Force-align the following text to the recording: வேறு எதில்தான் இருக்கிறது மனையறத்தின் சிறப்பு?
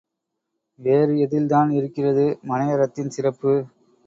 வேறு 0.79 1.13
எதில்தான் 1.17 1.69
இருக்கிறது 1.71 2.25
மனையறத்தின் 2.43 3.13
சிறப்பு? 3.17 3.53